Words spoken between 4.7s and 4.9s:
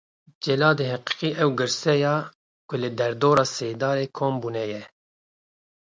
ye.